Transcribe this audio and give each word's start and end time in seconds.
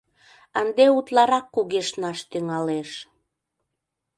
Ынде 0.61 0.85
утларак 0.97 1.45
кугешнаш 1.55 2.19
тӱҥалеш... 2.29 2.91